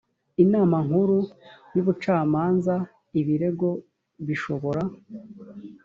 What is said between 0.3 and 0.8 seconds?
inama